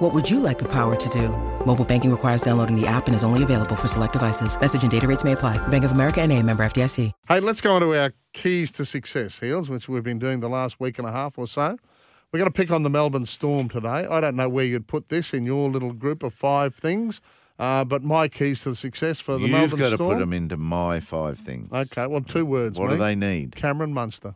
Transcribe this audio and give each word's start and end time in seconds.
What 0.00 0.14
would 0.14 0.30
you 0.30 0.40
like 0.40 0.58
the 0.58 0.68
power 0.68 0.96
to 0.96 1.08
do? 1.10 1.28
Mobile 1.66 1.84
banking 1.84 2.10
requires 2.10 2.40
downloading 2.40 2.74
the 2.74 2.86
app 2.86 3.06
and 3.06 3.14
is 3.14 3.22
only 3.22 3.42
available 3.42 3.76
for 3.76 3.86
select 3.86 4.14
devices. 4.14 4.58
Message 4.58 4.80
and 4.80 4.90
data 4.90 5.06
rates 5.06 5.24
may 5.24 5.32
apply. 5.32 5.58
Bank 5.68 5.84
of 5.84 5.92
America 5.92 6.22
and 6.22 6.32
a 6.32 6.42
member 6.42 6.64
FDIC. 6.64 7.12
Hey, 7.28 7.40
let's 7.40 7.60
go 7.60 7.74
on 7.74 7.82
to 7.82 7.94
our 7.94 8.14
keys 8.32 8.70
to 8.72 8.86
success, 8.86 9.38
Heels, 9.40 9.68
which 9.68 9.90
we've 9.90 10.02
been 10.02 10.18
doing 10.18 10.40
the 10.40 10.48
last 10.48 10.80
week 10.80 10.98
and 10.98 11.06
a 11.06 11.12
half 11.12 11.36
or 11.36 11.46
so. 11.46 11.76
We're 12.32 12.38
going 12.38 12.50
to 12.50 12.56
pick 12.56 12.70
on 12.70 12.82
the 12.82 12.88
Melbourne 12.88 13.26
Storm 13.26 13.68
today. 13.68 14.06
I 14.08 14.22
don't 14.22 14.36
know 14.36 14.48
where 14.48 14.64
you'd 14.64 14.86
put 14.86 15.10
this 15.10 15.34
in 15.34 15.44
your 15.44 15.68
little 15.68 15.92
group 15.92 16.22
of 16.22 16.32
five 16.32 16.74
things, 16.74 17.20
uh, 17.58 17.84
but 17.84 18.02
my 18.02 18.26
keys 18.26 18.62
to 18.62 18.70
the 18.70 18.76
success 18.76 19.20
for 19.20 19.34
the 19.34 19.40
You've 19.40 19.50
Melbourne 19.50 19.78
got 19.80 19.90
to 19.90 19.96
Storm. 19.96 20.14
put 20.14 20.20
them 20.20 20.32
into 20.32 20.56
my 20.56 21.00
five 21.00 21.36
things. 21.38 21.70
Okay, 21.70 22.06
well, 22.06 22.22
two 22.22 22.46
words. 22.46 22.78
What 22.78 22.88
do 22.88 22.96
they 22.96 23.14
need? 23.14 23.54
Cameron 23.54 23.92
Munster. 23.92 24.34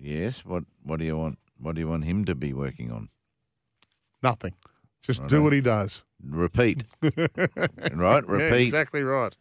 Yes. 0.00 0.42
What 0.46 0.64
What 0.84 1.00
do 1.00 1.04
you 1.04 1.18
want? 1.18 1.38
What 1.60 1.74
do 1.74 1.82
you 1.82 1.88
want 1.88 2.04
him 2.04 2.24
to 2.24 2.34
be 2.34 2.54
working 2.54 2.90
on? 2.90 3.10
Nothing. 4.22 4.54
Just 5.06 5.26
do 5.28 5.42
what 5.42 5.52
he 5.52 5.60
does. 5.60 6.02
Repeat. 6.22 6.84
right. 7.02 7.14
Yeah, 7.94 8.20
Repeat. 8.26 8.62
exactly 8.64 9.02
right. 9.02 9.34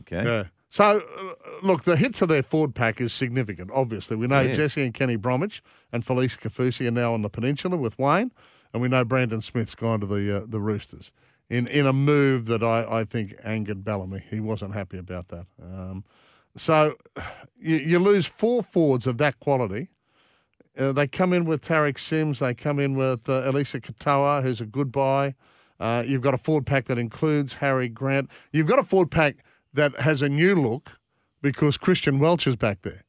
Okay. 0.00 0.24
Yeah. 0.24 0.44
So, 0.70 0.84
uh, 1.18 1.32
look, 1.62 1.84
the 1.84 1.96
hit 1.96 2.14
to 2.16 2.26
their 2.26 2.42
forward 2.42 2.74
pack 2.74 3.00
is 3.00 3.12
significant, 3.12 3.70
obviously. 3.74 4.16
We 4.16 4.26
know 4.26 4.40
Yes. 4.40 4.56
Jesse 4.56 4.82
and 4.82 4.94
Kenny 4.94 5.16
Bromwich 5.16 5.62
and 5.92 6.04
Felise 6.04 6.38
Kaufusi 6.38 6.88
are 6.88 6.90
now 6.90 7.12
on 7.12 7.20
the 7.22 7.28
peninsula 7.28 7.76
with 7.76 7.98
Wayne, 7.98 8.32
and 8.72 8.80
we 8.80 8.88
know 8.88 9.04
Brandon 9.04 9.42
Smith's 9.42 9.74
gone 9.74 10.00
to 10.00 10.06
the 10.06 10.38
uh, 10.38 10.44
the 10.48 10.60
Roosters 10.60 11.12
in, 11.50 11.66
in 11.66 11.86
a 11.86 11.92
move 11.92 12.46
that 12.46 12.62
I, 12.62 13.00
I 13.00 13.04
think 13.04 13.34
angered 13.44 13.84
Bellamy. 13.84 14.24
He 14.30 14.40
wasn't 14.40 14.72
happy 14.72 14.96
about 14.96 15.28
that. 15.28 15.46
Um, 15.62 16.04
so, 16.56 16.96
you, 17.60 17.76
you 17.76 17.98
lose 17.98 18.24
four 18.24 18.62
forwards 18.62 19.06
of 19.06 19.18
that 19.18 19.38
quality. 19.40 19.90
Uh, 20.78 20.92
they 20.92 21.06
come 21.06 21.32
in 21.32 21.44
with 21.44 21.64
Tariq 21.64 21.98
Sims. 21.98 22.38
They 22.38 22.54
come 22.54 22.78
in 22.78 22.96
with 22.96 23.28
uh, 23.28 23.42
Eliesa 23.42 23.80
Katoa, 23.80 24.42
who's 24.42 24.60
a 24.60 24.66
good 24.66 24.90
buy. 24.90 25.34
Uh, 25.78 26.02
you've 26.06 26.22
got 26.22 26.34
a 26.34 26.38
forward 26.38 26.66
pack 26.66 26.86
that 26.86 26.98
includes 26.98 27.54
Harry 27.54 27.88
Grant. 27.88 28.30
You've 28.52 28.68
got 28.68 28.78
a 28.78 28.84
forward 28.84 29.10
pack 29.10 29.44
that 29.74 29.98
has 30.00 30.22
a 30.22 30.28
new 30.28 30.54
look 30.54 30.90
because 31.42 31.76
Christian 31.76 32.18
Welch 32.18 32.46
is 32.46 32.56
back 32.56 32.82
there. 32.82 33.02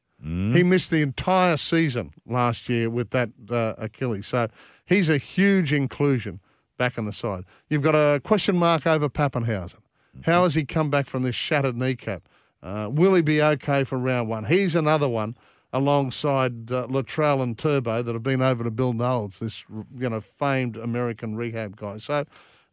He 0.54 0.62
missed 0.62 0.90
the 0.90 1.02
entire 1.02 1.58
season 1.58 2.12
last 2.26 2.70
year 2.70 2.88
with 2.88 3.10
that 3.10 3.28
uh, 3.50 3.74
Achilles. 3.76 4.26
So 4.26 4.48
he's 4.86 5.10
a 5.10 5.18
huge 5.18 5.70
inclusion 5.70 6.40
back 6.78 6.98
on 6.98 7.04
the 7.04 7.12
side. 7.12 7.44
You've 7.68 7.82
got 7.82 7.94
a 7.94 8.20
question 8.20 8.56
mark 8.56 8.86
over 8.86 9.10
Papenhuyzen. 9.10 9.80
How 10.22 10.44
has 10.44 10.54
he 10.54 10.64
come 10.64 10.88
back 10.88 11.08
from 11.08 11.24
this 11.24 11.34
shattered 11.34 11.76
kneecap? 11.76 12.26
Uh, 12.62 12.88
will 12.90 13.12
he 13.12 13.20
be 13.20 13.42
okay 13.42 13.84
for 13.84 13.98
round 13.98 14.30
one? 14.30 14.44
He's 14.44 14.74
another 14.74 15.10
one 15.10 15.36
alongside 15.74 16.70
uh, 16.70 16.86
Latrell 16.86 17.42
and 17.42 17.58
Turbo 17.58 18.00
that 18.00 18.14
have 18.14 18.22
been 18.22 18.40
over 18.40 18.62
to 18.62 18.70
Bill 18.70 18.92
Knowles, 18.92 19.40
this 19.40 19.64
you 19.98 20.08
know 20.08 20.22
famed 20.38 20.76
American 20.76 21.34
rehab 21.34 21.76
guy. 21.76 21.98
So 21.98 22.24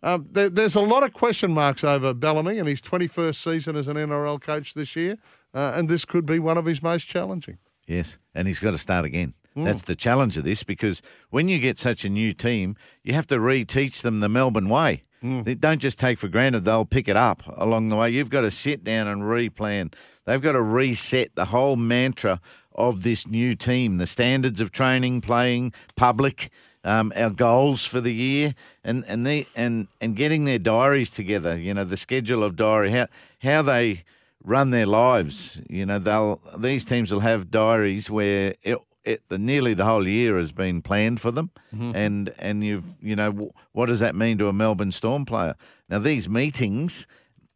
um, 0.04 0.28
there, 0.32 0.50
there's 0.50 0.76
a 0.76 0.82
lot 0.82 1.04
of 1.04 1.12
question 1.12 1.52
marks 1.52 1.84
over 1.84 2.14
Bellamy 2.14 2.60
and 2.60 2.68
his 2.68 2.80
21st 2.82 3.36
season 3.44 3.76
as 3.76 3.88
an 3.88 3.98
NRL 3.98 4.40
coach 4.40 4.76
this 4.76 4.96
year, 4.96 5.18
uh, 5.54 5.74
and 5.76 5.90
this 5.90 6.06
could 6.06 6.26
be 6.26 6.40
one 6.40 6.58
of 6.58 6.66
his 6.66 6.82
most 6.82 7.06
challenging. 7.06 7.58
Yes, 7.88 8.20
and 8.36 8.48
he's 8.48 8.60
got 8.60 8.72
to 8.72 8.78
start 8.78 9.04
again. 9.04 9.34
Mm. 9.58 9.66
That's 9.66 9.82
the 9.82 9.96
challenge 9.96 10.38
of 10.38 10.44
this 10.44 10.64
because 10.64 11.02
when 11.30 11.50
you 11.50 11.60
get 11.60 11.78
such 11.78 12.06
a 12.06 12.10
new 12.10 12.34
team, 12.34 12.78
you 13.04 13.14
have 13.14 13.28
to 13.28 13.38
reteach 13.38 14.02
them 14.02 14.22
the 14.22 14.30
Melbourne 14.30 14.70
way. 14.70 15.02
Mm. 15.24 15.44
They 15.44 15.56
don't 15.56 15.80
just 15.80 16.00
take 16.00 16.18
for 16.18 16.28
granted 16.28 16.66
they'll 16.66 16.86
pick 16.86 17.08
it 17.08 17.18
up 17.18 17.44
along 17.58 17.90
the 17.90 17.96
way. 17.96 18.10
You've 18.10 18.30
got 18.30 18.42
to 18.42 18.52
sit 18.52 18.84
down 18.84 19.08
and 19.08 19.24
replan. 19.24 19.94
They've 20.26 20.42
got 20.42 20.54
to 20.54 20.62
reset 20.62 21.36
the 21.36 21.46
whole 21.46 21.76
mantra 21.76 22.40
of 22.76 23.04
this 23.04 23.28
new 23.28 23.56
team, 23.56 23.98
the 23.98 24.08
standards 24.08 24.60
of 24.60 24.72
training, 24.72 25.22
playing, 25.22 25.74
public, 25.96 26.50
um, 26.84 27.14
our 27.16 27.30
goals 27.30 27.86
for 27.86 28.02
the 28.02 28.14
year, 28.14 28.56
and 28.84 29.06
and 29.08 29.26
the 29.26 29.46
and 29.56 29.88
and 30.00 30.16
getting 30.16 30.46
their 30.46 30.60
diaries 30.60 31.10
together. 31.10 31.58
You 31.58 31.74
know, 31.74 31.84
the 31.84 31.98
schedule 31.98 32.44
of 32.44 32.56
diary, 32.56 32.92
how 32.92 33.08
how 33.42 33.62
they 33.62 34.04
run 34.44 34.72
their 34.72 34.88
lives. 34.88 35.60
You 35.70 35.86
know, 35.86 36.00
they'll 36.00 36.42
these 36.58 36.84
teams 36.86 37.12
will 37.12 37.20
have 37.20 37.52
diaries 37.52 38.10
where 38.10 38.56
it, 38.64 38.80
it, 39.04 39.22
the 39.30 39.38
nearly 39.38 39.74
the 39.74 39.86
whole 39.86 40.08
year 40.08 40.38
has 40.38 40.52
been 40.52 40.82
planned 40.82 41.22
for 41.22 41.32
them, 41.32 41.52
and 41.72 42.34
and 42.40 42.64
you've 42.64 42.86
you 43.02 43.16
know 43.16 43.32
w- 43.32 43.52
what 43.74 43.86
does 43.86 44.00
that 44.00 44.16
mean 44.16 44.38
to 44.40 44.48
a 44.48 44.54
Melbourne 44.54 44.92
Storm 44.92 45.26
player? 45.26 45.56
Now 45.90 46.00
these 46.00 46.28
meetings 46.28 47.06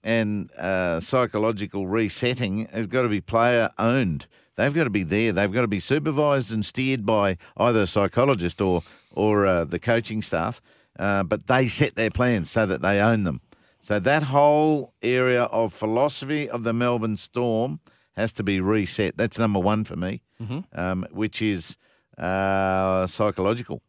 and 0.03 0.51
uh, 0.55 0.99
psychological 0.99 1.87
resetting 1.87 2.67
have 2.71 2.89
got 2.89 3.01
to 3.01 3.09
be 3.09 3.21
player 3.21 3.71
owned. 3.79 4.27
They've 4.55 4.73
got 4.73 4.85
to 4.85 4.89
be 4.89 5.03
there. 5.03 5.31
They've 5.33 5.51
got 5.51 5.61
to 5.61 5.67
be 5.67 5.79
supervised 5.79 6.51
and 6.51 6.65
steered 6.65 7.05
by 7.05 7.37
either 7.57 7.81
a 7.81 7.87
psychologist 7.87 8.61
or 8.61 8.83
or 9.11 9.45
uh, 9.45 9.65
the 9.65 9.79
coaching 9.79 10.21
staff. 10.21 10.61
Uh, 10.97 11.23
but 11.23 11.47
they 11.47 11.67
set 11.67 11.95
their 11.95 12.09
plans 12.09 12.49
so 12.49 12.65
that 12.65 12.81
they 12.81 12.99
own 13.01 13.23
them. 13.23 13.41
So 13.81 13.99
that 13.99 14.23
whole 14.23 14.93
area 15.03 15.43
of 15.43 15.73
philosophy 15.73 16.49
of 16.49 16.63
the 16.63 16.73
Melbourne 16.73 17.17
Storm 17.17 17.79
has 18.13 18.31
to 18.33 18.43
be 18.43 18.59
reset. 18.61 19.17
That's 19.17 19.37
number 19.37 19.59
one 19.59 19.83
for 19.83 19.95
me, 19.95 20.21
um, 20.73 21.05
which 21.11 21.41
is 21.41 21.75
uh, 22.17 23.05
psychological, 23.07 23.81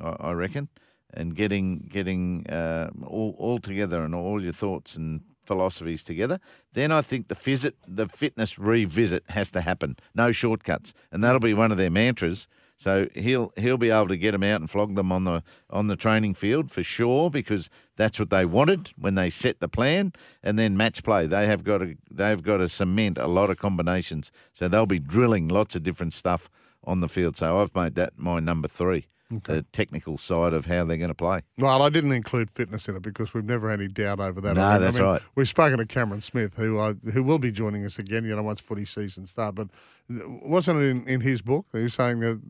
I, 0.00 0.16
I 0.20 0.32
reckon, 0.32 0.68
and 1.12 1.34
getting 1.34 1.88
getting 1.92 2.46
uh, 2.48 2.90
all 3.04 3.34
all 3.38 3.58
together 3.58 4.02
and 4.04 4.14
all 4.14 4.40
your 4.42 4.52
thoughts 4.52 4.94
and 4.96 5.20
philosophies 5.46 6.02
together. 6.02 6.40
Then 6.72 6.92
I 6.92 7.02
think 7.02 7.28
the 7.28 7.34
phys- 7.34 7.72
the 7.86 8.08
fitness 8.08 8.58
revisit 8.58 9.24
has 9.30 9.50
to 9.52 9.60
happen. 9.60 9.96
No 10.14 10.32
shortcuts, 10.32 10.94
and 11.12 11.22
that'll 11.22 11.40
be 11.40 11.54
one 11.54 11.72
of 11.72 11.78
their 11.78 11.90
mantras. 11.90 12.48
So 12.76 13.08
he'll 13.14 13.52
he'll 13.56 13.78
be 13.78 13.90
able 13.90 14.08
to 14.08 14.18
get 14.18 14.32
them 14.32 14.42
out 14.42 14.60
and 14.60 14.70
flog 14.70 14.94
them 14.96 15.10
on 15.10 15.24
the 15.24 15.42
on 15.70 15.86
the 15.86 15.96
training 15.96 16.34
field 16.34 16.70
for 16.70 16.82
sure 16.82 17.30
because 17.30 17.70
that's 17.96 18.18
what 18.18 18.28
they 18.28 18.44
wanted 18.44 18.90
when 18.98 19.14
they 19.14 19.30
set 19.30 19.60
the 19.60 19.68
plan. 19.68 20.12
And 20.42 20.58
then 20.58 20.76
match 20.76 21.02
play, 21.02 21.26
they 21.26 21.46
have 21.46 21.64
got 21.64 21.78
to 21.78 21.96
they've 22.10 22.42
got 22.42 22.58
to 22.58 22.68
cement 22.68 23.16
a 23.16 23.26
lot 23.26 23.48
of 23.48 23.56
combinations. 23.56 24.30
So 24.52 24.68
they'll 24.68 24.84
be 24.84 24.98
drilling 24.98 25.48
lots 25.48 25.74
of 25.74 25.82
different 25.84 26.12
stuff 26.12 26.50
on 26.84 27.00
the 27.00 27.08
field. 27.08 27.36
So 27.36 27.58
I've 27.58 27.74
made 27.74 27.94
that 27.94 28.18
my 28.18 28.40
number 28.40 28.68
three, 28.68 29.06
the 29.44 29.62
technical 29.72 30.18
side 30.18 30.52
of 30.52 30.66
how 30.66 30.84
they're 30.84 30.96
going 30.96 31.08
to 31.08 31.14
play. 31.14 31.40
Well, 31.58 31.82
I 31.82 31.88
didn't 31.88 32.12
include 32.12 32.48
fitness 32.50 32.88
in 32.88 32.94
it 32.96 33.02
because 33.02 33.34
we've 33.34 33.44
never 33.44 33.68
had 33.70 33.80
any 33.80 33.88
doubt 33.88 34.20
over 34.20 34.40
that. 34.40 34.54
No, 34.54 34.62
I 34.62 34.72
mean- 34.74 34.82
that's 34.82 34.96
I 34.96 35.00
mean, 35.00 35.08
right. 35.08 35.22
We've 35.34 35.48
spoken 35.48 35.78
to 35.78 35.86
Cameron 35.86 36.20
Smith, 36.20 36.54
who 36.56 36.78
I, 36.78 36.92
who 37.12 37.22
will 37.24 37.38
be 37.38 37.50
joining 37.50 37.84
us 37.84 37.98
again. 37.98 38.24
You 38.24 38.36
know, 38.36 38.42
once 38.42 38.60
footy 38.60 38.84
season 38.84 39.26
starts. 39.26 39.56
but 39.56 39.68
wasn't 40.08 40.80
it 40.80 40.84
in, 40.84 41.06
in 41.08 41.20
his 41.20 41.42
book? 41.42 41.66
He 41.72 41.82
was 41.82 41.94
saying 41.94 42.20
that 42.20 42.40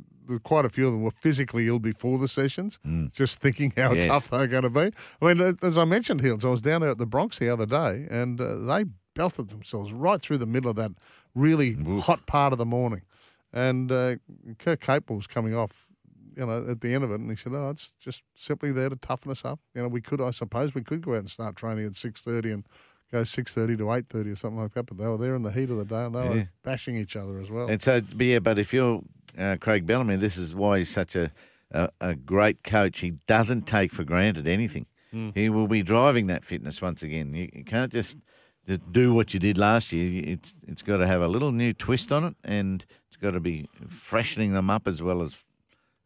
quite 0.42 0.64
a 0.64 0.68
few 0.68 0.86
of 0.88 0.92
them 0.92 1.02
were 1.02 1.12
physically 1.12 1.68
ill 1.68 1.78
before 1.78 2.18
the 2.18 2.28
sessions, 2.28 2.78
just 3.12 3.40
thinking 3.40 3.72
how 3.76 3.90
Mm. 3.92 3.96
Yes. 3.96 4.06
tough 4.06 4.28
they're 4.28 4.46
going 4.48 4.64
to 4.64 4.70
be. 4.70 4.90
I 5.22 5.32
mean, 5.34 5.56
as 5.62 5.78
I 5.78 5.84
mentioned, 5.84 6.20
Hills, 6.20 6.44
I 6.44 6.48
was 6.48 6.60
down 6.60 6.80
there 6.82 6.90
at 6.90 6.98
the 6.98 7.06
Bronx 7.06 7.38
the 7.38 7.48
other 7.48 7.64
day, 7.66 8.06
and 8.10 8.40
uh, 8.40 8.56
they 8.56 8.84
belted 9.14 9.48
themselves 9.48 9.92
right 9.92 10.20
through 10.20 10.38
the 10.38 10.46
middle 10.46 10.68
of 10.68 10.76
that 10.76 10.90
really 11.34 11.74
hot 12.00 12.26
part 12.26 12.52
of 12.52 12.58
the 12.58 12.66
morning. 12.66 13.02
And 13.52 13.90
uh, 13.90 14.16
Kirk 14.58 14.80
Capel 14.80 15.16
was 15.16 15.26
coming 15.26 15.54
off 15.54 15.85
you 16.36 16.46
know, 16.46 16.66
at 16.68 16.80
the 16.80 16.94
end 16.94 17.02
of 17.02 17.10
it, 17.10 17.20
and 17.20 17.30
he 17.30 17.36
said, 17.36 17.52
"Oh, 17.54 17.70
it's 17.70 17.92
just 17.98 18.22
simply 18.34 18.70
there 18.72 18.88
to 18.90 18.96
toughen 18.96 19.30
us 19.30 19.44
up. 19.44 19.58
You 19.74 19.82
know, 19.82 19.88
we 19.88 20.00
could, 20.00 20.20
I 20.20 20.30
suppose, 20.32 20.74
we 20.74 20.82
could 20.82 21.00
go 21.02 21.12
out 21.14 21.18
and 21.20 21.30
start 21.30 21.56
training 21.56 21.86
at 21.86 21.96
six 21.96 22.20
thirty 22.20 22.50
and 22.52 22.66
go 23.10 23.24
six 23.24 23.52
thirty 23.52 23.76
to 23.76 23.92
eight 23.92 24.08
thirty 24.08 24.30
or 24.30 24.36
something 24.36 24.60
like 24.60 24.74
that. 24.74 24.86
But 24.86 24.98
they 24.98 25.06
were 25.06 25.16
there 25.18 25.34
in 25.34 25.42
the 25.42 25.50
heat 25.50 25.70
of 25.70 25.78
the 25.78 25.84
day, 25.84 26.04
and 26.04 26.14
they 26.14 26.20
Yeah. 26.22 26.28
were 26.30 26.48
bashing 26.62 26.96
each 26.96 27.16
other 27.16 27.38
as 27.40 27.50
well. 27.50 27.68
And 27.68 27.80
so, 27.82 28.00
but 28.00 28.26
yeah, 28.26 28.38
but 28.40 28.58
if 28.58 28.72
you're 28.74 29.02
uh, 29.38 29.56
Craig 29.60 29.86
Bellamy, 29.86 30.16
this 30.16 30.36
is 30.36 30.54
why 30.54 30.78
he's 30.78 30.90
such 30.90 31.16
a, 31.16 31.32
a, 31.70 31.88
a 32.00 32.14
great 32.14 32.62
coach. 32.62 33.00
He 33.00 33.12
doesn't 33.26 33.66
take 33.66 33.92
for 33.92 34.04
granted 34.04 34.46
anything. 34.46 34.86
He 35.34 35.48
will 35.48 35.66
be 35.66 35.82
driving 35.82 36.26
that 36.26 36.44
fitness 36.44 36.82
once 36.82 37.02
again. 37.02 37.32
You, 37.32 37.48
you 37.54 37.64
can't 37.64 37.90
just, 37.90 38.18
just 38.68 38.92
do 38.92 39.14
what 39.14 39.32
you 39.32 39.40
did 39.40 39.56
last 39.56 39.90
year. 39.90 40.22
It's 40.26 40.54
it's 40.68 40.82
got 40.82 40.98
to 40.98 41.06
have 41.06 41.22
a 41.22 41.28
little 41.28 41.52
new 41.52 41.72
twist 41.72 42.12
on 42.12 42.22
it, 42.24 42.36
and 42.44 42.84
it's 43.08 43.16
got 43.16 43.30
to 43.30 43.40
be 43.40 43.66
freshening 43.88 44.52
them 44.52 44.68
up 44.68 44.86
as 44.86 45.00
well 45.00 45.22
as 45.22 45.34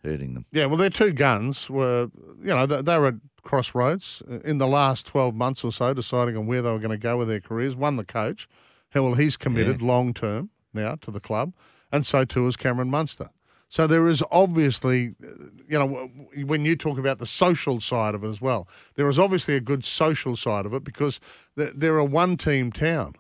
hurting 0.05 0.35
them. 0.35 0.47
Yeah, 0.53 0.67
well, 0.67 0.77
their 0.77 0.91
two 0.91 1.13
guns 1.13 1.69
were, 1.69 2.11
you 2.41 2.49
know, 2.49 2.67
they, 2.67 2.83
they 2.83 2.99
were 2.99 3.09
at 3.09 3.15
crossroads 3.43 4.23
in 4.45 4.59
the 4.59 4.67
last 4.67 5.07
12 5.07 5.35
months 5.35 5.65
or 5.65 5.73
so, 5.73 5.95
deciding 5.95 6.37
on 6.37 6.47
where 6.47 6.63
they 6.63 6.71
were 6.71 6.79
going 6.79 6.91
to 6.91 6.99
go 6.99 7.17
with 7.17 7.29
their 7.29 7.41
careers. 7.41 7.75
One, 7.75 7.97
the 7.97 8.05
coach. 8.05 8.49
Well, 8.95 9.15
he's 9.15 9.37
committed 9.37 9.83
long 9.83 10.13
term 10.13 10.51
now 10.75 10.97
to 10.97 11.11
the 11.13 11.21
club, 11.21 11.53
and 11.93 12.05
so 12.05 12.25
too 12.25 12.47
is 12.49 12.57
Cameron 12.57 12.91
Munster. 12.91 13.29
So 13.69 13.87
there 13.87 14.09
is 14.09 14.21
obviously, 14.33 15.15
you 15.69 15.79
know, 15.79 16.11
when 16.45 16.65
you 16.65 16.75
talk 16.75 16.99
about 16.99 17.21
the 17.21 17.27
social 17.27 17.79
side 17.79 18.17
of 18.17 18.25
it 18.25 18.29
as 18.29 18.41
well, 18.41 18.67
there 18.97 19.09
is 19.09 19.17
obviously 19.17 19.55
a 19.55 19.61
good 19.61 19.85
social 19.85 20.35
side 20.35 20.67
of 20.67 20.75
it 20.75 20.83
because 20.83 21.21
they're 21.55 21.99
a 21.99 22.05
one 22.05 22.37
team 22.37 22.73
town. 22.73 23.15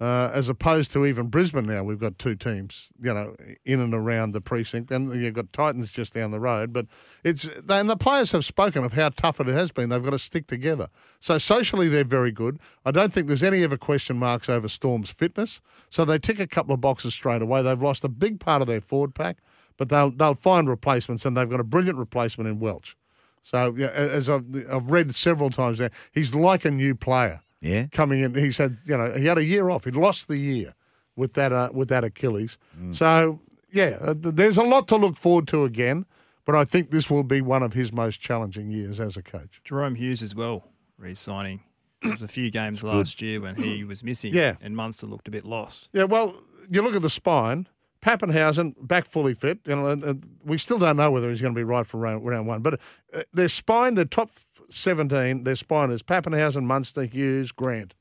Uh, 0.00 0.30
as 0.32 0.48
opposed 0.48 0.90
to 0.92 1.04
even 1.04 1.26
Brisbane 1.26 1.64
now, 1.64 1.82
we've 1.82 1.98
got 1.98 2.18
two 2.18 2.34
teams, 2.34 2.88
you 3.02 3.12
know, 3.12 3.36
in 3.66 3.80
and 3.80 3.92
around 3.92 4.32
the 4.32 4.40
precinct, 4.40 4.90
and 4.90 5.12
you've 5.20 5.34
got 5.34 5.52
Titans 5.52 5.90
just 5.90 6.14
down 6.14 6.30
the 6.30 6.40
road. 6.40 6.72
But 6.72 6.86
it's 7.22 7.44
and 7.68 7.90
the 7.90 7.98
players 7.98 8.32
have 8.32 8.46
spoken 8.46 8.82
of 8.82 8.94
how 8.94 9.10
tough 9.10 9.40
it 9.40 9.46
has 9.48 9.72
been. 9.72 9.90
They've 9.90 10.02
got 10.02 10.10
to 10.10 10.18
stick 10.18 10.46
together. 10.46 10.88
So 11.20 11.36
socially, 11.36 11.88
they're 11.88 12.04
very 12.04 12.32
good. 12.32 12.58
I 12.86 12.92
don't 12.92 13.12
think 13.12 13.26
there's 13.26 13.42
any 13.42 13.62
ever 13.62 13.76
question 13.76 14.16
marks 14.16 14.48
over 14.48 14.68
Storm's 14.68 15.10
fitness. 15.10 15.60
So 15.90 16.06
they 16.06 16.18
tick 16.18 16.40
a 16.40 16.46
couple 16.46 16.72
of 16.72 16.80
boxes 16.80 17.12
straight 17.12 17.42
away. 17.42 17.60
They've 17.60 17.80
lost 17.80 18.02
a 18.02 18.08
big 18.08 18.40
part 18.40 18.62
of 18.62 18.68
their 18.68 18.80
forward 18.80 19.14
pack, 19.14 19.36
but 19.76 19.90
they'll 19.90 20.12
they'll 20.12 20.34
find 20.34 20.66
replacements, 20.66 21.26
and 21.26 21.36
they've 21.36 21.50
got 21.50 21.60
a 21.60 21.64
brilliant 21.64 21.98
replacement 21.98 22.48
in 22.48 22.58
Welch. 22.58 22.96
So 23.42 23.74
yeah, 23.76 23.88
as 23.88 24.30
I've, 24.30 24.46
I've 24.70 24.90
read 24.90 25.14
several 25.14 25.50
times 25.50 25.78
now, 25.78 25.90
he's 26.10 26.34
like 26.34 26.64
a 26.64 26.70
new 26.70 26.94
player 26.94 27.42
Yeah. 27.60 27.86
coming 27.92 28.20
in. 28.20 28.34
He 28.34 28.50
said, 28.52 28.78
you 28.86 28.96
know, 28.96 29.12
he 29.12 29.26
had 29.26 29.38
a 29.38 29.44
year 29.44 29.68
off. 29.70 29.84
He'd 29.84 29.96
lost 29.96 30.28
the 30.28 30.38
year 30.38 30.74
with 31.16 31.34
that 31.34 31.52
uh, 31.52 31.70
with 31.72 31.88
that 31.88 32.04
Achilles. 32.04 32.56
So 32.92 33.40
yeah, 33.72 33.98
uh, 34.00 34.14
there's 34.16 34.56
a 34.56 34.62
lot 34.64 34.88
to 34.88 34.96
look 34.96 35.16
forward 35.16 35.46
to 35.48 35.64
again. 35.64 36.06
But 36.46 36.54
I 36.56 36.64
think 36.64 36.90
this 36.90 37.08
will 37.10 37.22
be 37.22 37.40
one 37.42 37.62
of 37.62 37.74
his 37.74 37.92
most 37.92 38.20
challenging 38.20 38.70
years 38.70 38.98
as 38.98 39.16
a 39.16 39.22
coach. 39.22 39.60
Jahrome 39.64 39.96
Hughes 39.96 40.22
as 40.22 40.34
well, 40.34 40.64
re-signing. 40.98 41.60
There 42.02 42.12
was 42.12 42.22
a 42.22 42.28
few 42.28 42.50
games 42.50 42.82
last 42.82 43.20
year 43.20 43.40
when 43.42 43.56
he 43.56 43.84
was 43.92 44.02
missing, 44.02 44.32
Yeah. 44.34 44.56
and 44.62 44.74
Munster 44.74 45.06
looked 45.06 45.28
a 45.28 45.30
bit 45.30 45.44
lost. 45.44 45.90
Yeah, 45.92 46.04
well, 46.04 46.34
you 46.70 46.80
look 46.82 46.96
at 46.96 47.02
the 47.02 47.10
spine. 47.10 47.68
Papenhuyzen 48.02 48.74
back 48.80 49.06
fully 49.10 49.34
fit. 49.34 49.58
You 49.66 49.76
know, 49.76 49.86
and, 49.86 50.02
and 50.02 50.26
we 50.42 50.56
still 50.56 50.78
don't 50.78 50.96
know 50.96 51.10
whether 51.10 51.28
he's 51.30 51.42
going 51.42 51.54
to 51.54 51.58
be 51.58 51.62
right 51.64 51.86
for 51.86 51.98
round, 51.98 52.26
round 52.26 52.46
one. 52.46 52.62
But 52.62 52.80
uh, 53.14 53.22
their 53.34 53.48
spine, 53.50 53.94
the 53.94 54.06
top 54.06 54.30
seventeen, 54.70 55.44
their 55.44 55.56
spine 55.56 55.90
is 55.90 56.02
Papenhuyzen, 56.02 56.64
Munster, 56.64 57.04
Hughes, 57.04 57.52
Grant. 57.52 57.94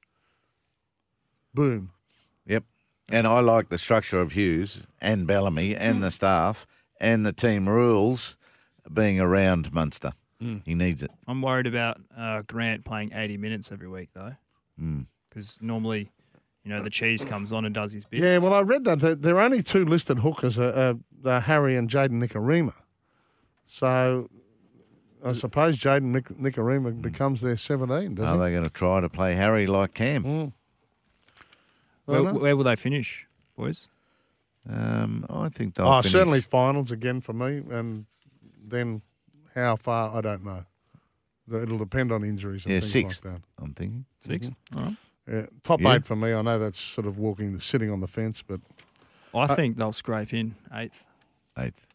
Boom. 1.54 1.92
Yep. 2.46 2.64
And 3.12 3.26
I 3.28 3.40
like 3.40 3.70
the 3.70 3.78
structure 3.78 4.20
of 4.22 4.34
Hughes 4.34 4.82
and 5.02 5.26
Bellamy 5.26 5.76
and 5.76 6.04
the 6.04 6.12
staff 6.12 6.68
and 7.02 7.26
the 7.26 7.34
team 7.34 7.68
rules 7.68 8.38
being 8.94 9.20
around 9.20 9.74
Munster. 9.74 10.14
He 10.64 10.74
needs 10.74 11.04
it. 11.04 11.12
I'm 11.28 11.42
worried 11.42 11.68
about 11.68 12.00
uh, 12.18 12.44
Grant 12.48 12.86
playing 12.86 13.12
80 13.14 13.36
minutes 13.36 13.74
every 13.74 13.90
week 13.90 14.08
though, 14.14 14.36
because 15.30 15.58
normally, 15.60 16.10
you 16.64 16.72
know, 16.72 16.82
the 16.82 16.90
cheese 16.90 17.26
comes 17.26 17.52
on 17.52 17.66
and 17.66 17.76
does 17.76 17.92
his 17.92 18.06
bit. 18.06 18.22
Yeah, 18.22 18.38
well, 18.38 18.54
I 18.54 18.62
read 18.62 18.86
that 18.86 19.02
there- 19.02 19.16
there 19.16 19.36
are 19.36 19.42
only 19.42 19.62
two 19.62 19.84
listed 19.84 20.20
hookers, 20.20 20.58
uh, 20.58 20.94
uh, 21.26 21.28
uh, 21.28 21.42
Harry 21.42 21.76
and 21.76 21.90
Jayden 21.90 22.24
Nikorima. 22.26 22.74
So 23.68 24.30
I 25.24 25.34
suppose 25.34 25.78
Jayden 25.78 26.04
Nic- 26.14 26.38
Nikorima 26.40 27.02
becomes 27.02 27.42
their 27.42 27.58
17, 27.58 28.16
doesn't 28.16 28.26
Are 28.28 28.34
he? 28.36 28.40
they 28.40 28.52
going 28.52 28.64
to 28.64 28.70
try 28.70 29.02
to 29.02 29.10
play 29.10 29.36
Harry 29.36 29.68
like 29.68 29.94
Cam? 29.94 30.24
Mm. 30.24 30.54
Where, 32.06 32.24
don't 32.24 32.34
know. 32.36 32.40
where 32.40 32.56
will 32.56 32.64
they 32.64 32.76
finish, 32.76 33.28
boys? 33.58 33.88
Um, 34.70 35.26
I 35.30 35.50
think 35.50 35.76
they'll 35.76 35.88
Oh, 35.88 36.02
finish- 36.02 36.12
certainly 36.14 36.42
finals 36.42 36.92
again 36.92 37.22
for 37.22 37.34
me, 37.34 37.64
and 37.70 38.06
then 38.66 39.02
how 39.56 39.76
far 39.76 40.16
I 40.16 40.22
don't 40.22 40.44
know. 40.46 40.66
It'll 41.52 41.78
depend 41.80 42.12
on 42.12 42.24
injuries 42.24 42.66
and 42.66 42.74
Yeah, 42.76 42.80
things 42.80 42.92
sixth. 42.92 43.26
like 43.26 43.36
that. 43.36 43.42
I'm 43.60 43.74
thinking. 43.74 44.06
6th 44.26 44.52
All 44.76 44.84
right. 44.84 44.96
Yeah, 45.28 45.46
top 45.64 45.82
Yeah. 45.82 45.96
eight 45.96 46.06
for 46.06 46.16
me. 46.16 46.34
I 46.34 46.42
know 46.42 46.58
that's 46.60 46.80
sort 46.80 47.08
of 47.08 47.18
walking, 47.18 47.60
sitting 47.60 47.92
on 47.92 48.00
the 48.02 48.08
fence, 48.08 48.42
but 48.46 48.62
I 49.34 49.54
think 49.56 49.78
they'll 49.78 49.92
scrape 49.92 50.34
in 50.34 50.56
eighth. 50.74 51.06
Eighth. 51.58 51.88